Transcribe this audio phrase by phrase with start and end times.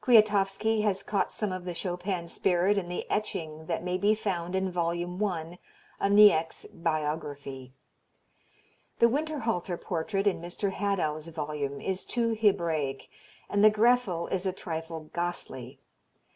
[0.00, 4.56] Kwiatowski has caught some of the Chopin spirit in the etching that may be found
[4.56, 5.58] in volume one
[6.00, 7.72] of Niecks' biography.
[8.98, 10.72] The Winterhalter portrait in Mr.
[10.72, 13.08] Hadow's volume is too Hebraic,
[13.48, 15.78] and the Graefle is a trifle ghastly.